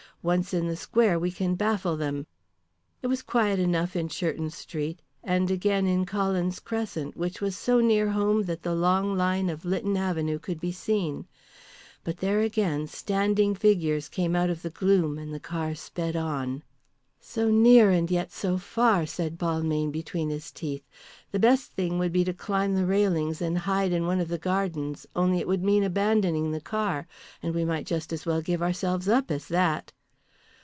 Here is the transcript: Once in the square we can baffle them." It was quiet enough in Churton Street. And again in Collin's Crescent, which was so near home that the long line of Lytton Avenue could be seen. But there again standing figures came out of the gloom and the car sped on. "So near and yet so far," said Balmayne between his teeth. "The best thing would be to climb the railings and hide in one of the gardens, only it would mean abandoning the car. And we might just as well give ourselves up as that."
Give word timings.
Once 0.23 0.53
in 0.53 0.67
the 0.67 0.75
square 0.75 1.17
we 1.17 1.31
can 1.31 1.55
baffle 1.55 1.97
them." 1.97 2.27
It 3.01 3.07
was 3.07 3.23
quiet 3.23 3.57
enough 3.57 3.95
in 3.95 4.07
Churton 4.07 4.51
Street. 4.51 5.01
And 5.23 5.49
again 5.49 5.87
in 5.87 6.05
Collin's 6.05 6.59
Crescent, 6.59 7.17
which 7.17 7.41
was 7.41 7.57
so 7.57 7.79
near 7.81 8.09
home 8.09 8.43
that 8.43 8.61
the 8.61 8.75
long 8.75 9.17
line 9.17 9.49
of 9.49 9.65
Lytton 9.65 9.97
Avenue 9.97 10.37
could 10.37 10.59
be 10.61 10.71
seen. 10.71 11.25
But 12.03 12.17
there 12.17 12.41
again 12.41 12.85
standing 12.85 13.55
figures 13.55 14.07
came 14.09 14.35
out 14.35 14.51
of 14.51 14.61
the 14.61 14.69
gloom 14.69 15.17
and 15.17 15.33
the 15.33 15.39
car 15.39 15.73
sped 15.73 16.15
on. 16.15 16.61
"So 17.19 17.49
near 17.49 17.89
and 17.89 18.11
yet 18.11 18.31
so 18.31 18.59
far," 18.59 19.07
said 19.07 19.39
Balmayne 19.39 19.89
between 19.91 20.29
his 20.29 20.51
teeth. 20.51 20.87
"The 21.31 21.39
best 21.39 21.71
thing 21.71 21.97
would 21.97 22.11
be 22.13 22.23
to 22.25 22.31
climb 22.33 22.75
the 22.75 22.85
railings 22.85 23.41
and 23.41 23.57
hide 23.57 23.91
in 23.91 24.05
one 24.05 24.19
of 24.19 24.27
the 24.27 24.37
gardens, 24.37 25.07
only 25.15 25.39
it 25.39 25.47
would 25.47 25.63
mean 25.63 25.83
abandoning 25.83 26.51
the 26.51 26.61
car. 26.61 27.07
And 27.41 27.55
we 27.55 27.65
might 27.65 27.87
just 27.87 28.13
as 28.13 28.23
well 28.27 28.43
give 28.43 28.61
ourselves 28.61 29.09
up 29.09 29.31
as 29.31 29.47
that." 29.47 29.91